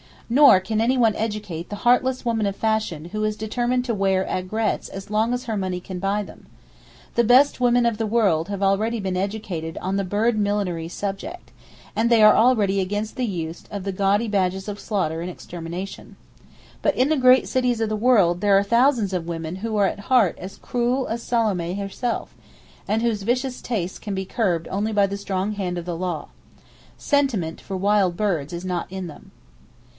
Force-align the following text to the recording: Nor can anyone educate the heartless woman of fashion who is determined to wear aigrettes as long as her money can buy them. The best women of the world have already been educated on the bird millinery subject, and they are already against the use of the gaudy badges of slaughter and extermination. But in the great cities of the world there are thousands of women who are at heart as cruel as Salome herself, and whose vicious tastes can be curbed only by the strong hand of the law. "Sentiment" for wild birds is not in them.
Nor 0.31 0.61
can 0.61 0.79
anyone 0.81 1.13
educate 1.15 1.69
the 1.69 1.75
heartless 1.85 2.23
woman 2.25 2.45
of 2.47 2.55
fashion 2.55 3.05
who 3.11 3.23
is 3.23 3.35
determined 3.35 3.83
to 3.85 3.93
wear 3.93 4.23
aigrettes 4.27 4.87
as 4.89 5.11
long 5.11 5.31
as 5.33 5.43
her 5.43 5.57
money 5.57 5.81
can 5.81 5.99
buy 5.99 6.23
them. 6.23 6.47
The 7.13 7.25
best 7.25 7.59
women 7.59 7.85
of 7.85 7.97
the 7.99 8.07
world 8.07 8.47
have 8.47 8.63
already 8.63 8.99
been 8.99 9.17
educated 9.17 9.77
on 9.81 9.97
the 9.97 10.05
bird 10.05 10.39
millinery 10.39 10.87
subject, 10.87 11.51
and 11.95 12.09
they 12.09 12.23
are 12.23 12.35
already 12.35 12.79
against 12.79 13.15
the 13.15 13.25
use 13.25 13.65
of 13.69 13.83
the 13.83 13.91
gaudy 13.91 14.27
badges 14.29 14.67
of 14.69 14.79
slaughter 14.79 15.19
and 15.21 15.29
extermination. 15.29 16.15
But 16.81 16.95
in 16.95 17.09
the 17.09 17.17
great 17.17 17.47
cities 17.47 17.81
of 17.81 17.89
the 17.89 17.97
world 17.97 18.41
there 18.41 18.57
are 18.57 18.63
thousands 18.63 19.11
of 19.13 19.27
women 19.27 19.57
who 19.57 19.75
are 19.77 19.85
at 19.85 19.99
heart 20.09 20.39
as 20.39 20.57
cruel 20.57 21.07
as 21.09 21.21
Salome 21.21 21.75
herself, 21.75 22.33
and 22.87 23.01
whose 23.01 23.23
vicious 23.23 23.61
tastes 23.61 23.99
can 23.99 24.15
be 24.15 24.25
curbed 24.25 24.67
only 24.69 24.93
by 24.93 25.05
the 25.07 25.17
strong 25.17 25.51
hand 25.51 25.77
of 25.77 25.85
the 25.85 25.95
law. 25.97 26.29
"Sentiment" 26.97 27.59
for 27.61 27.75
wild 27.77 28.15
birds 28.17 28.51
is 28.53 28.65
not 28.65 28.87
in 28.91 29.05
them. 29.07 29.31